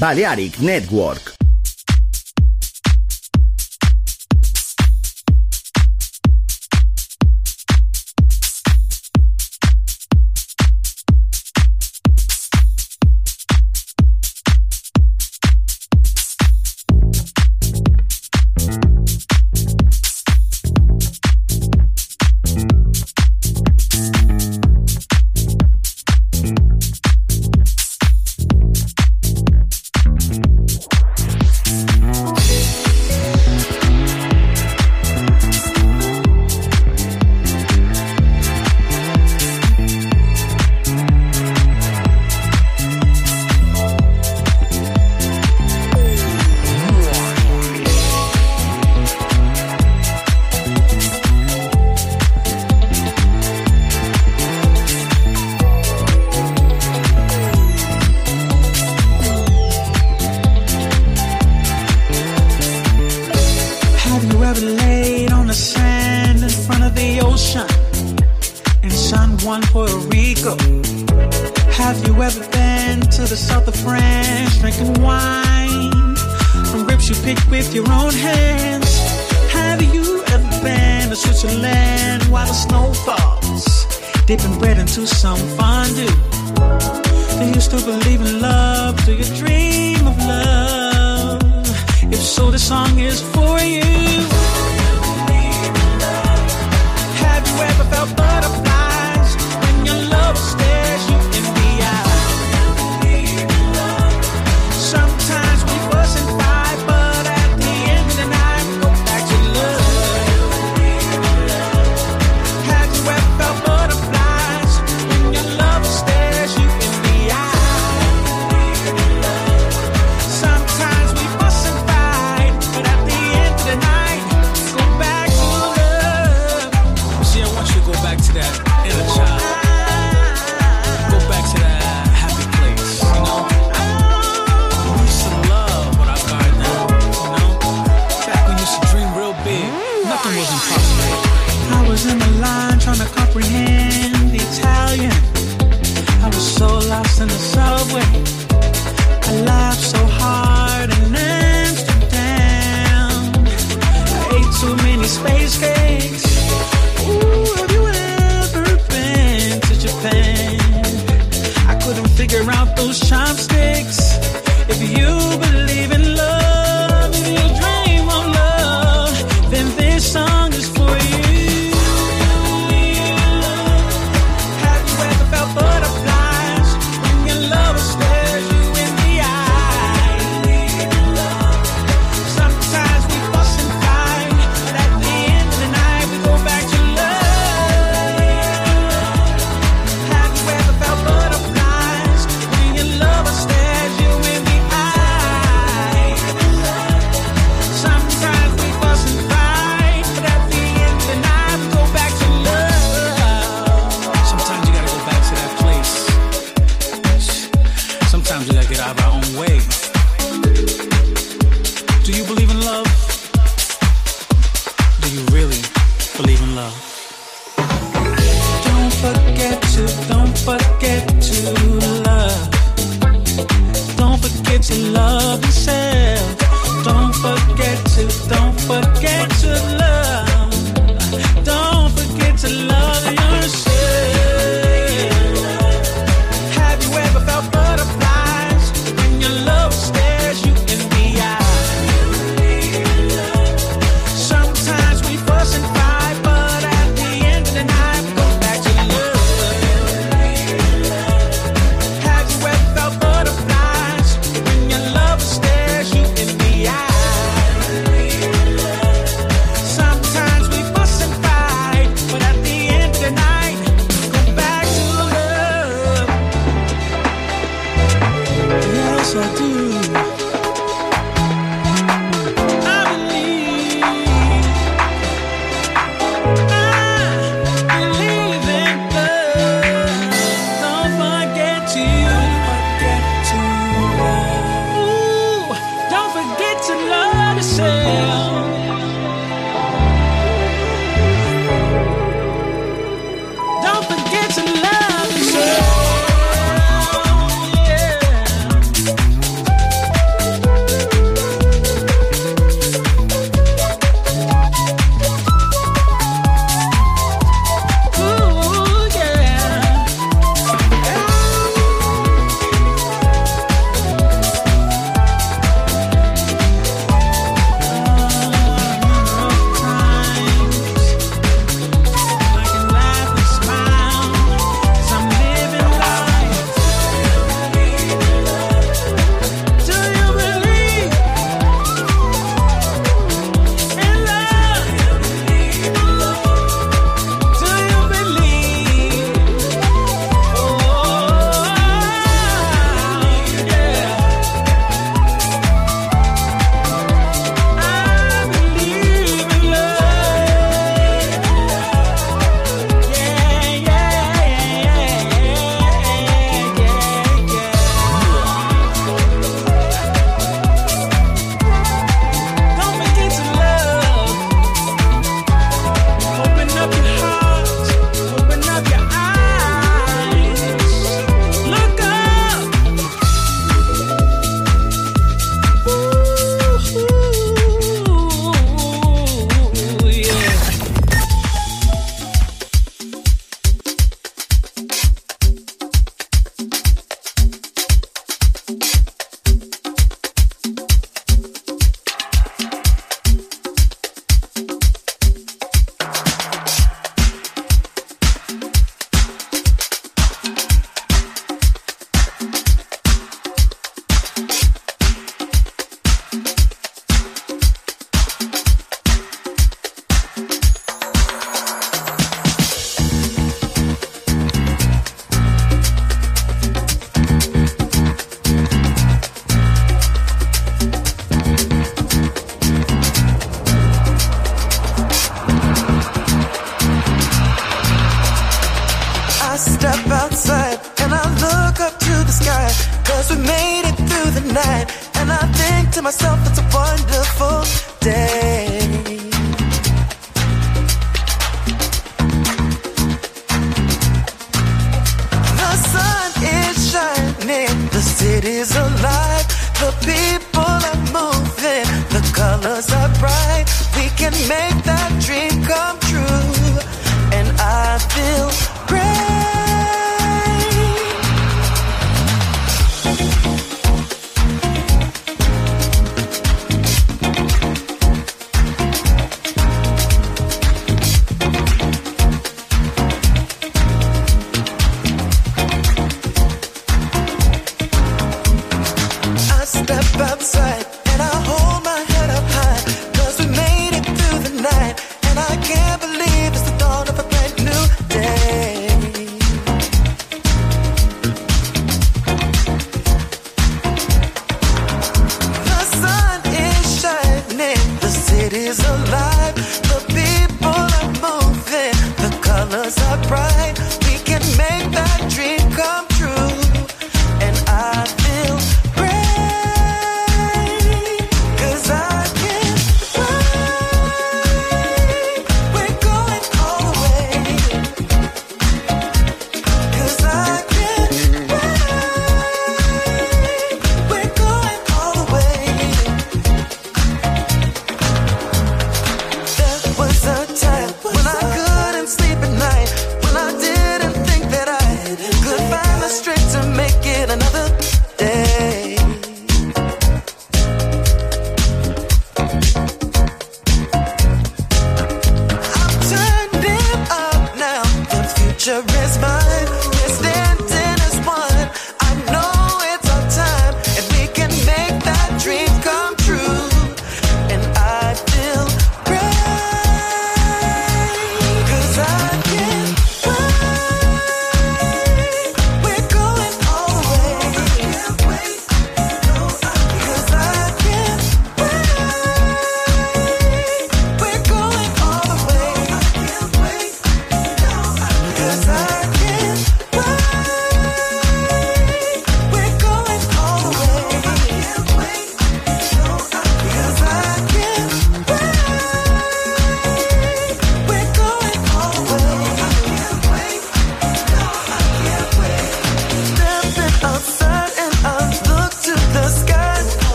Balearic 0.00 0.60
Network. 0.60 1.33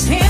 his 0.00 0.08
hand. 0.08 0.29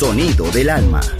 Sonido 0.00 0.50
del 0.50 0.70
alma. 0.70 1.19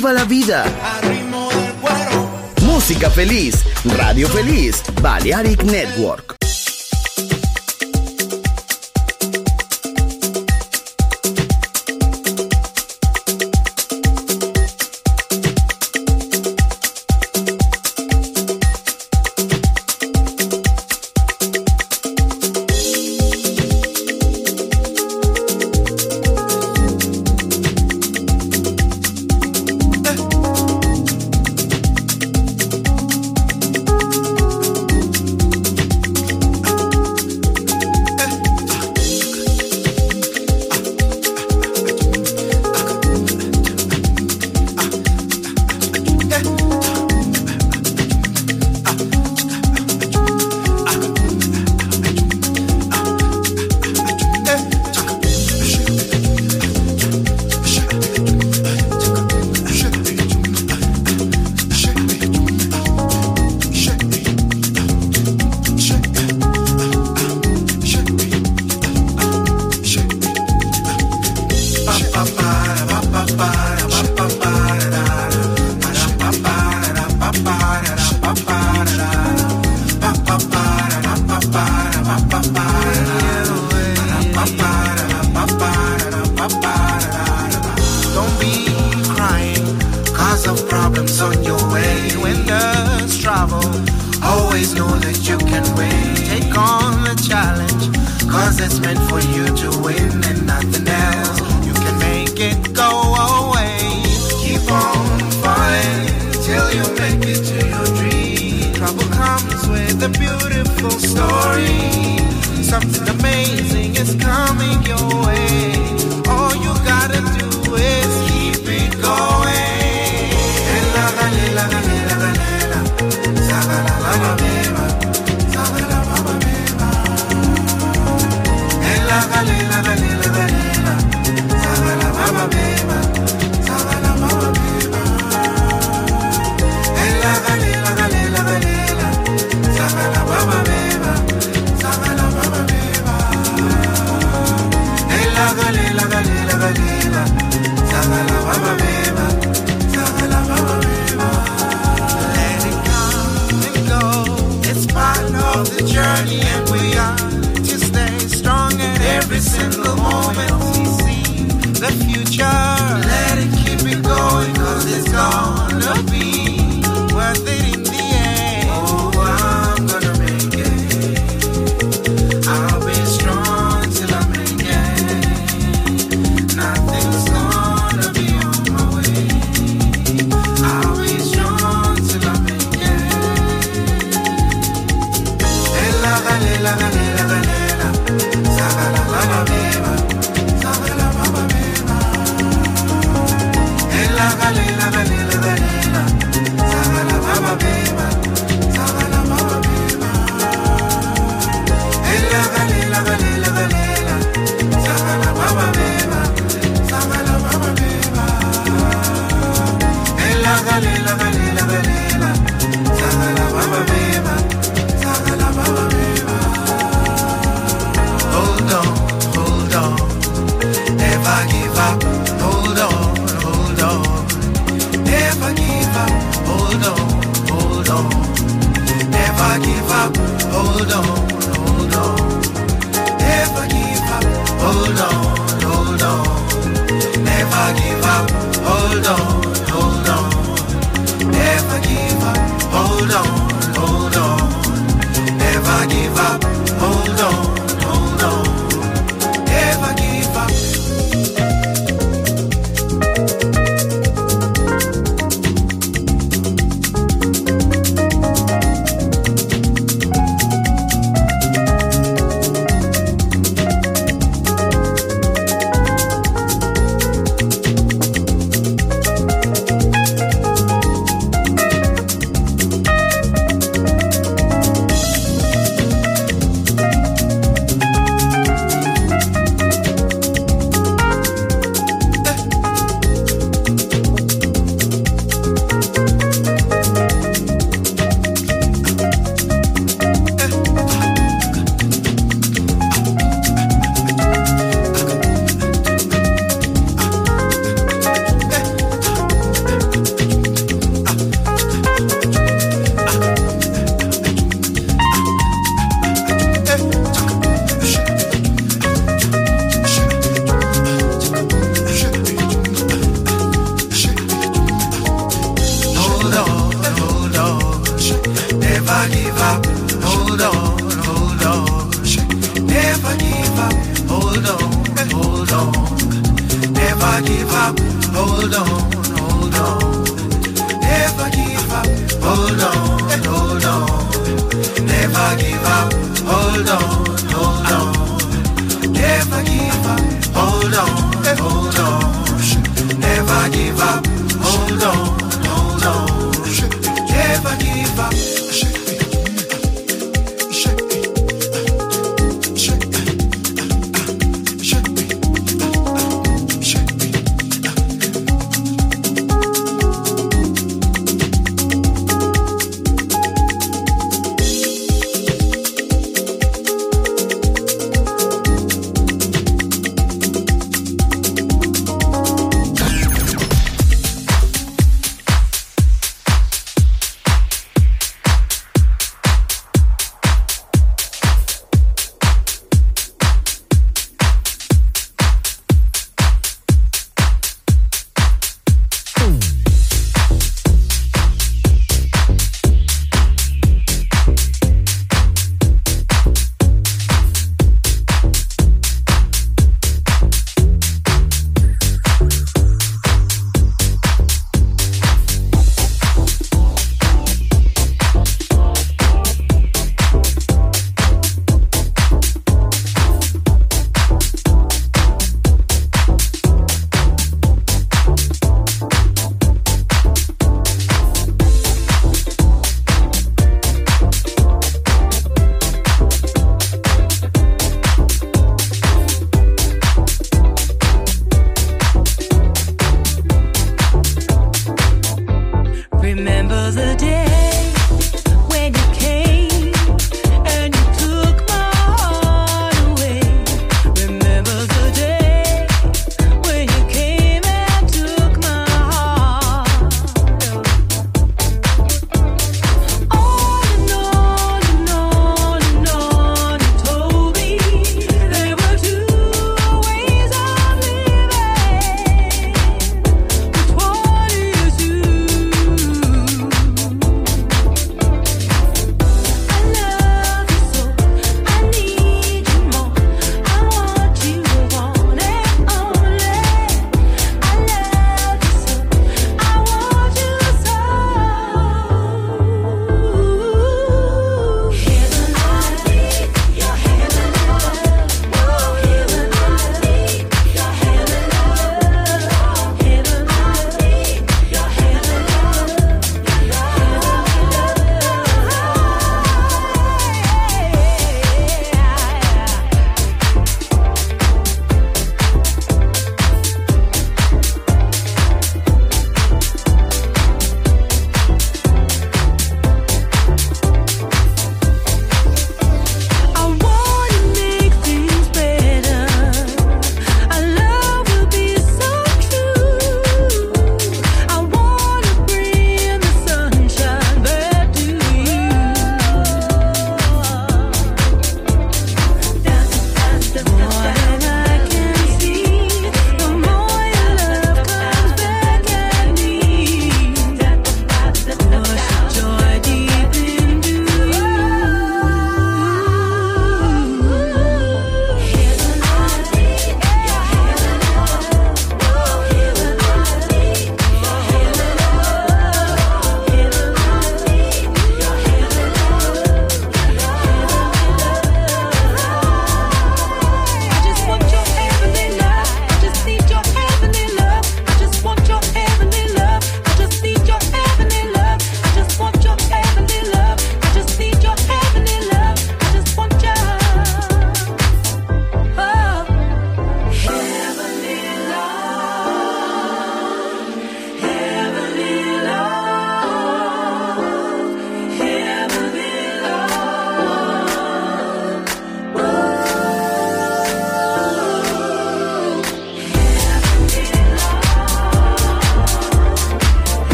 Viva 0.00 0.12
la 0.14 0.24
vida. 0.24 0.64
Música 2.62 3.10
feliz, 3.10 3.66
radio 3.84 4.30
feliz, 4.30 4.82
Balearic 5.02 5.62
Network. 5.64 6.29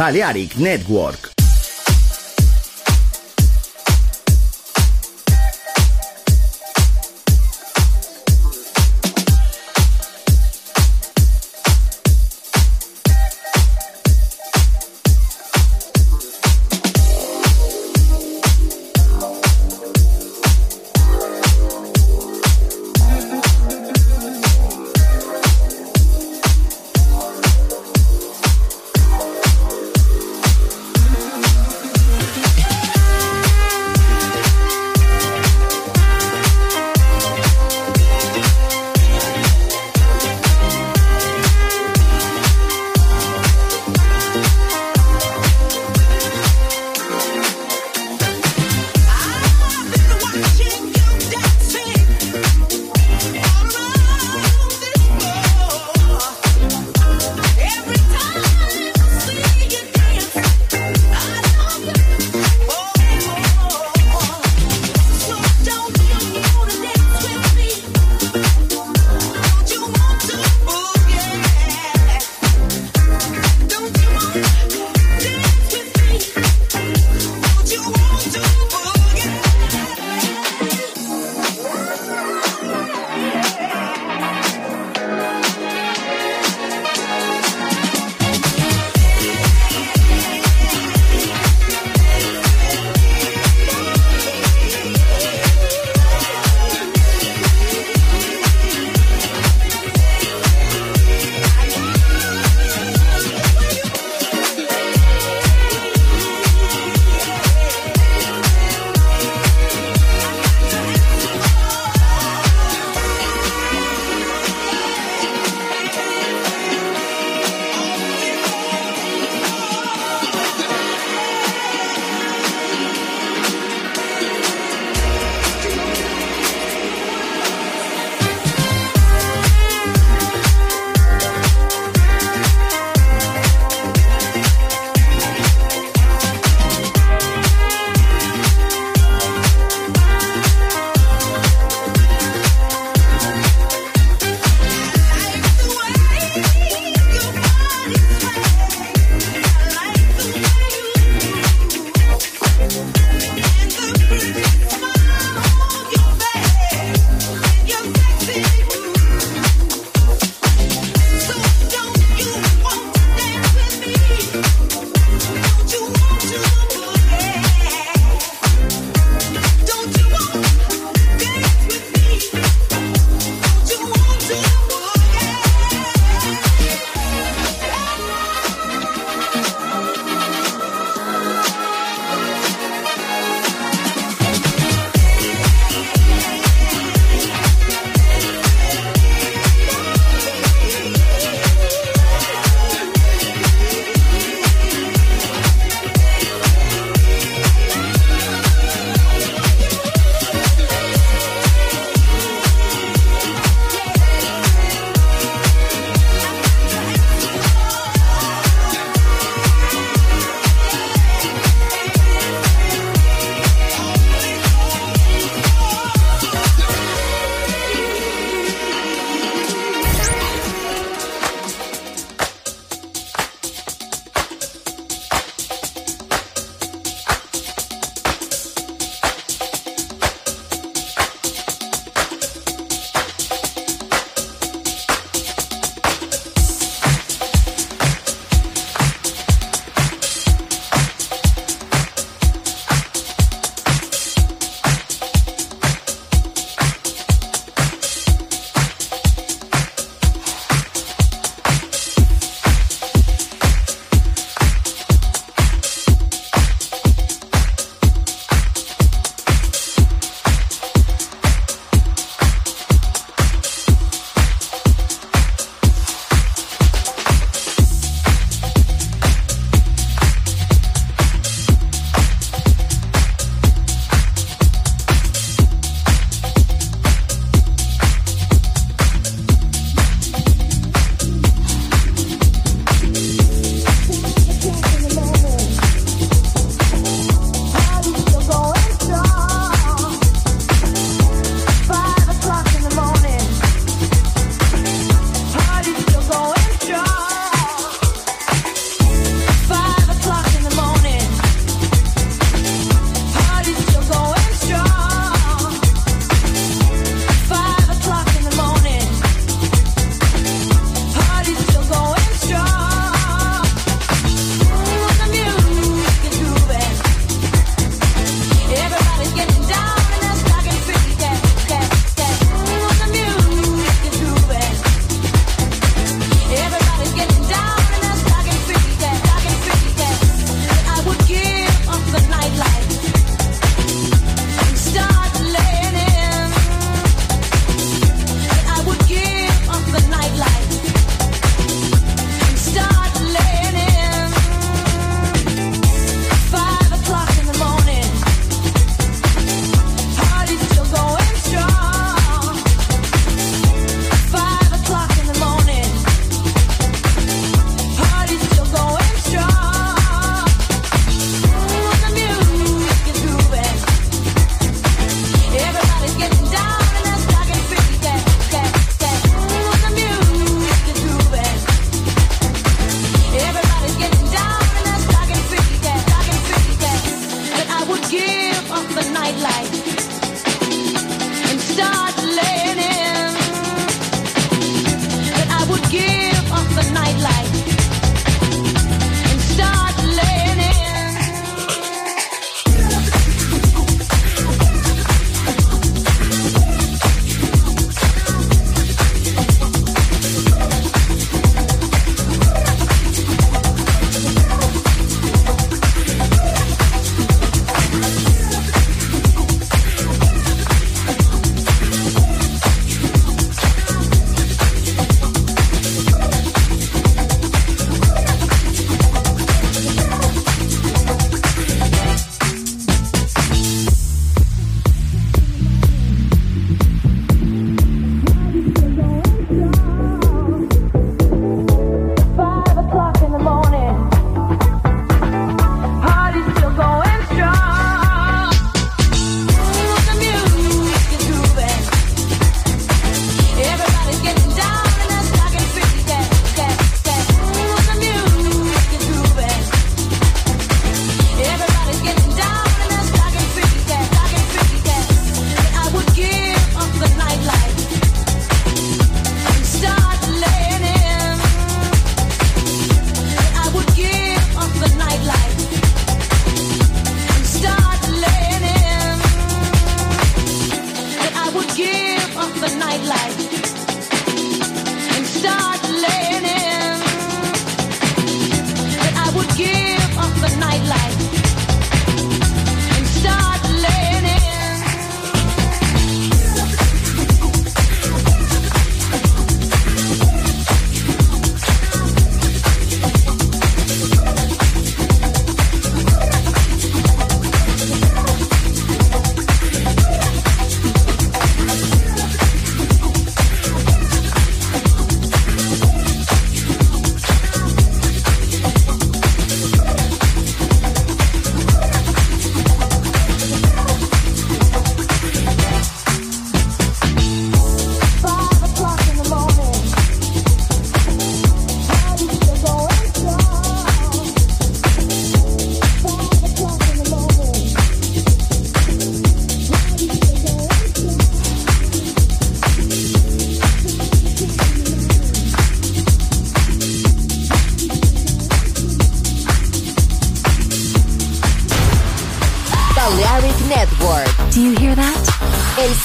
Balearic 0.00 0.56
Network. 0.56 1.19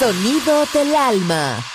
Sonido 0.06 0.68
del 0.72 0.96
alma. 0.96 1.75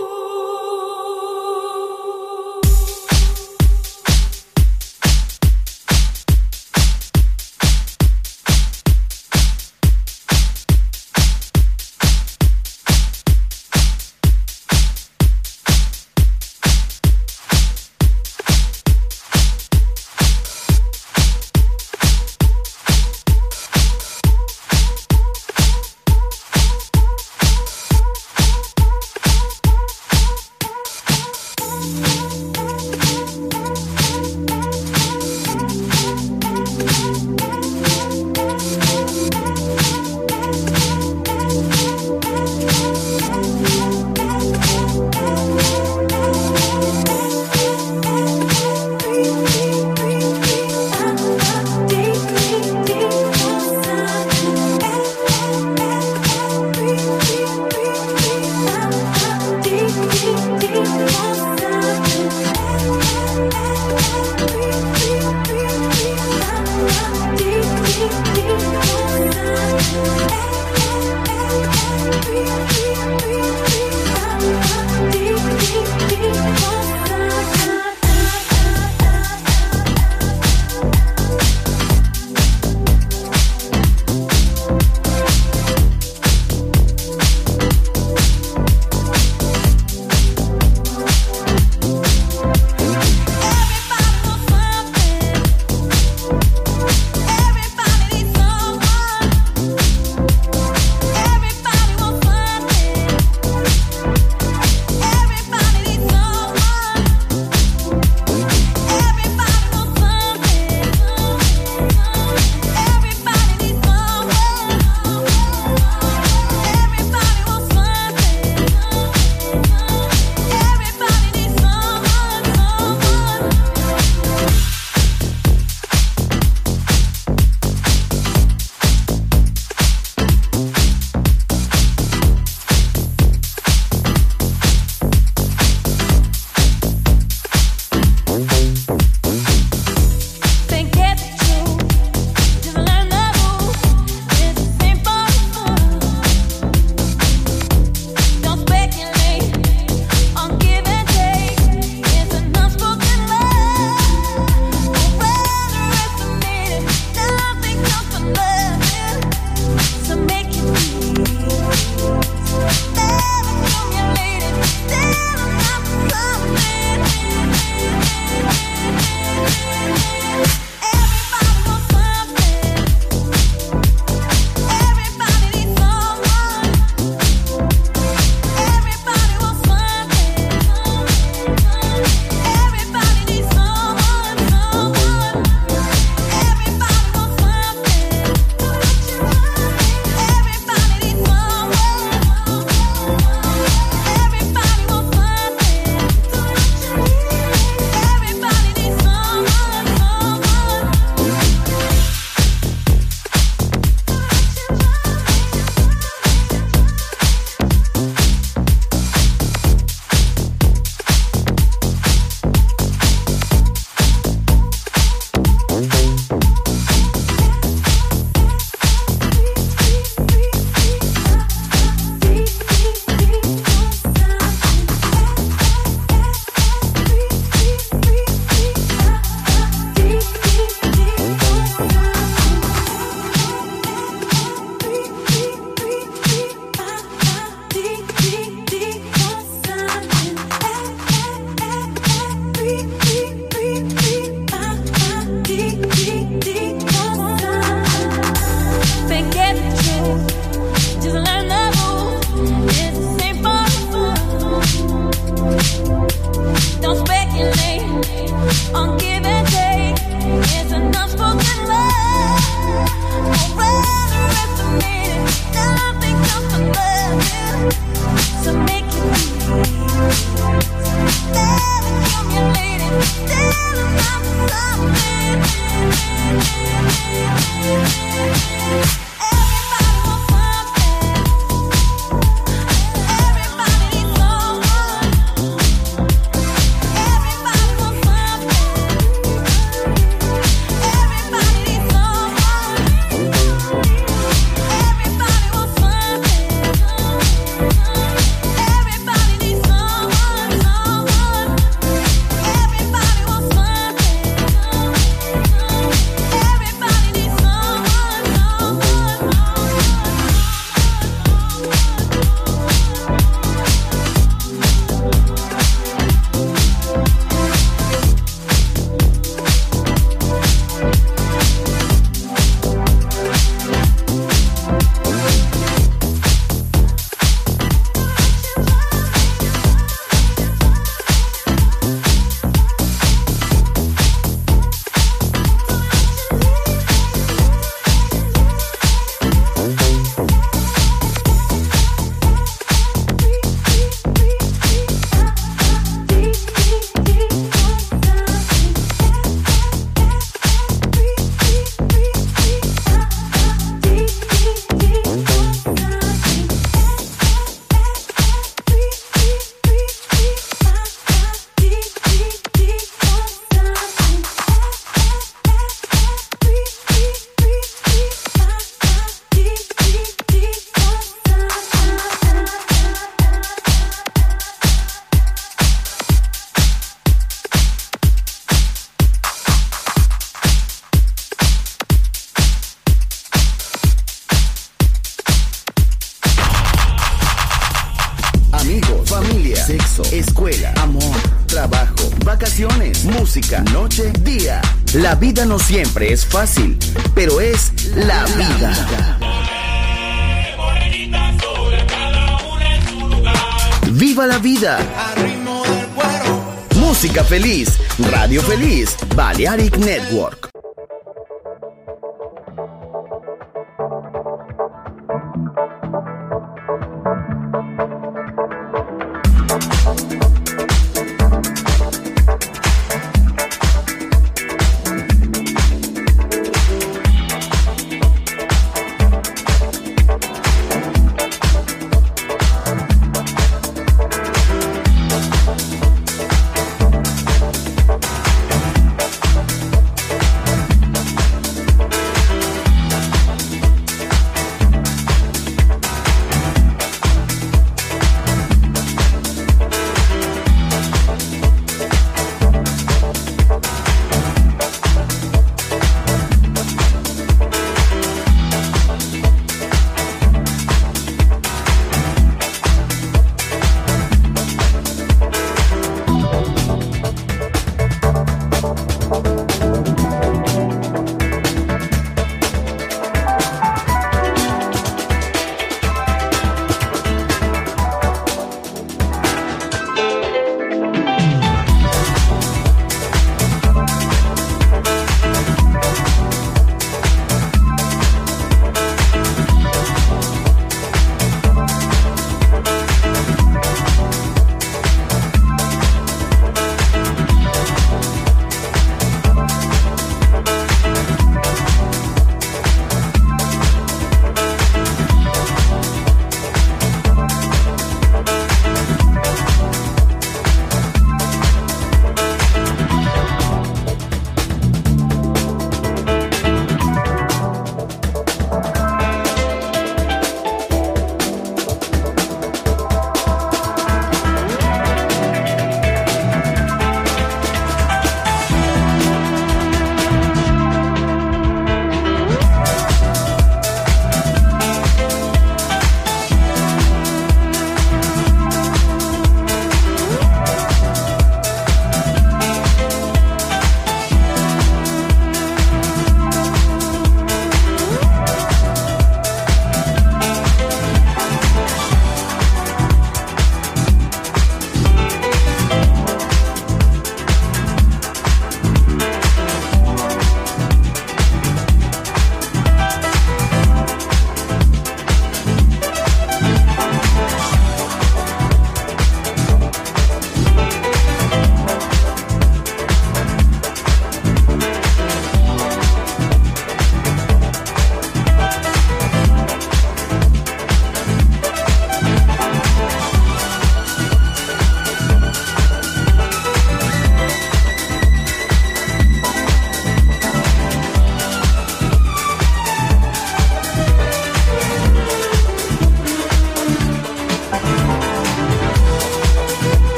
No 395.51 395.59
siempre 395.59 396.13
es 396.13 396.25
fácil, 396.25 396.60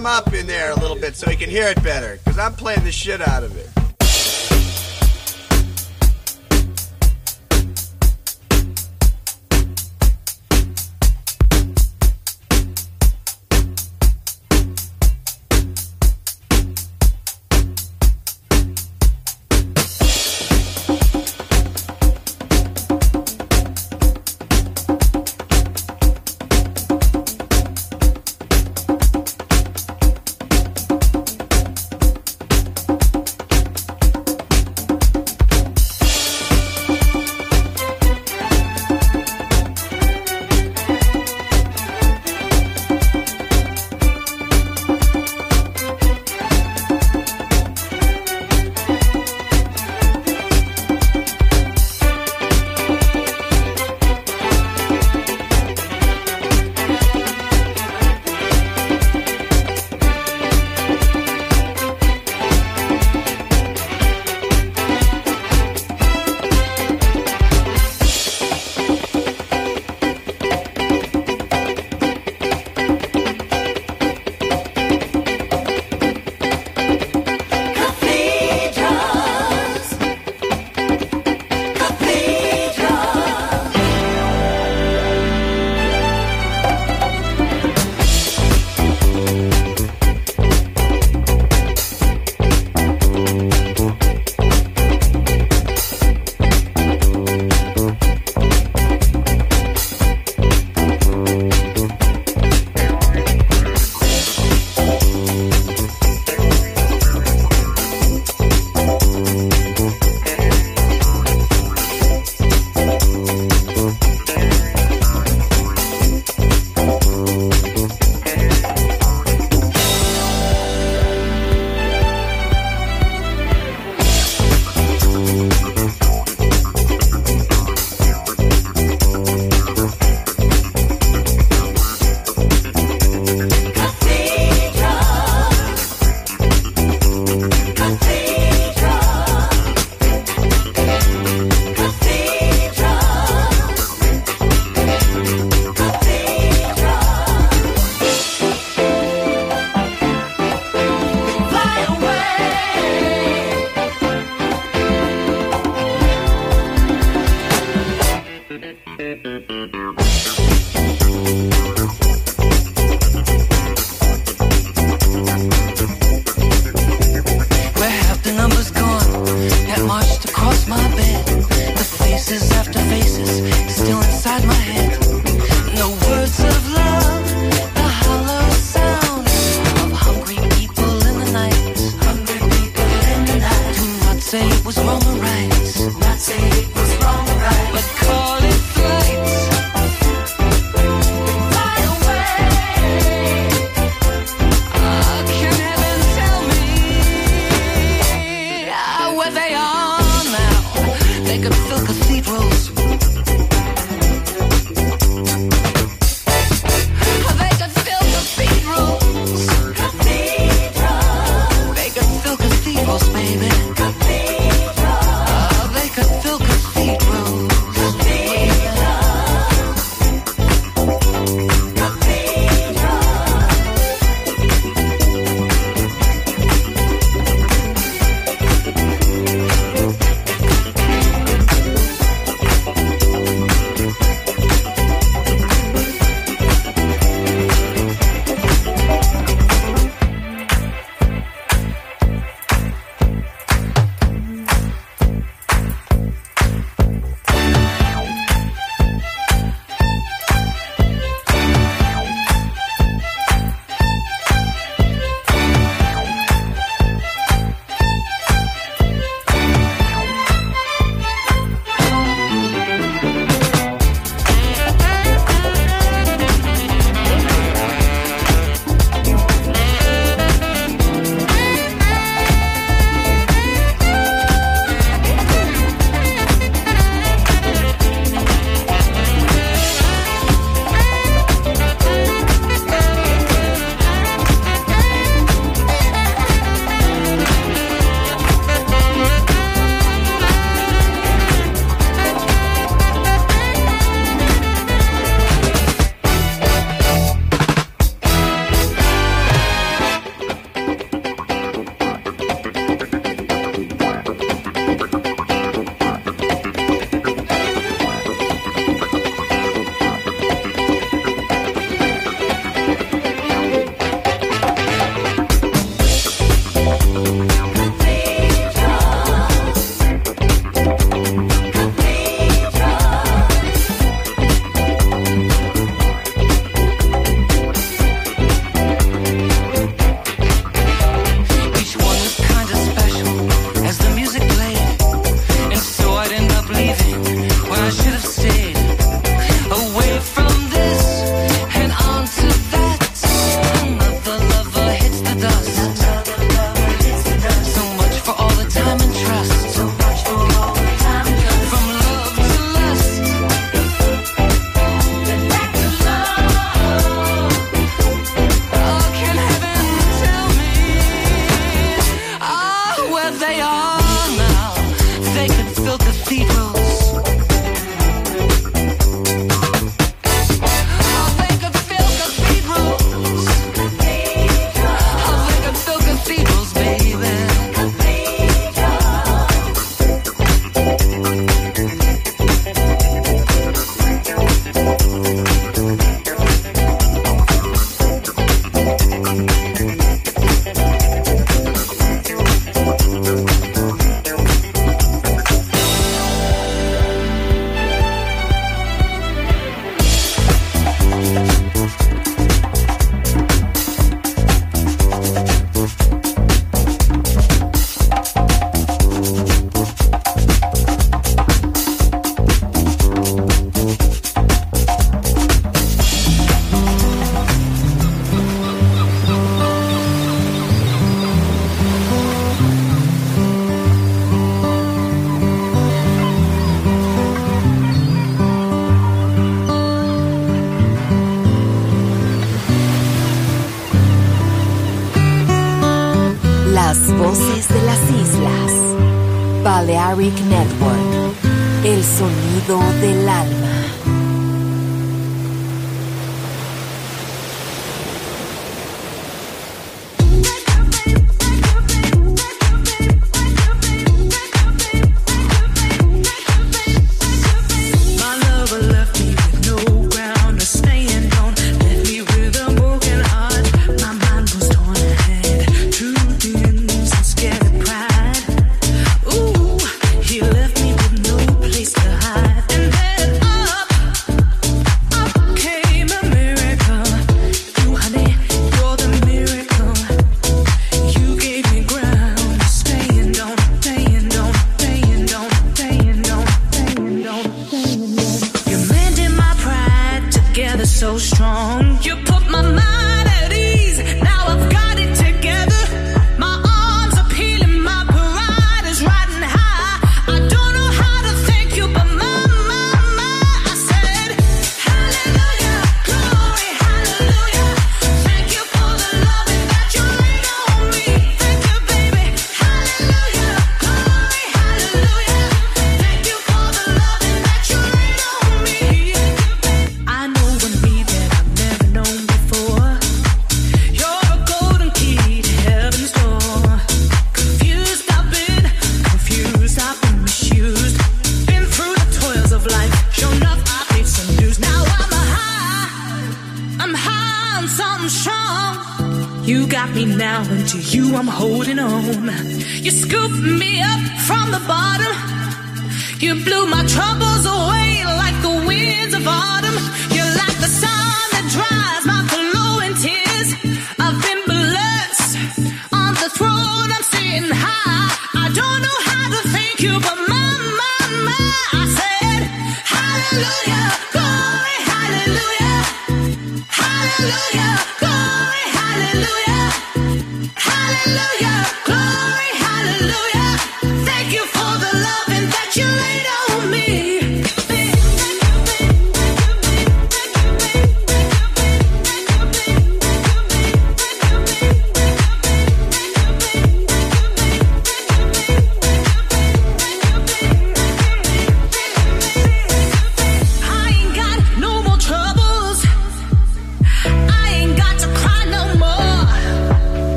Drum 0.00 0.06
up 0.06 0.32
in 0.32 0.46
there 0.46 0.70
a 0.70 0.76
little 0.76 0.96
bit 0.96 1.16
so 1.16 1.28
he 1.28 1.34
can 1.34 1.50
hear 1.50 1.66
it 1.66 1.82
better, 1.82 2.18
because 2.18 2.38
I'm 2.38 2.52
playing 2.52 2.84
the 2.84 2.92
shit 2.92 3.20
out 3.20 3.42
of 3.42 3.56
it. 3.56 3.57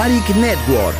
Balearic 0.00 0.34
Network. 0.36 0.99